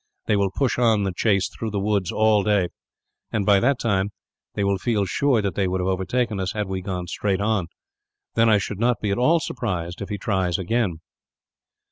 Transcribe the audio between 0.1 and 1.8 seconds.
They will push on the chase through the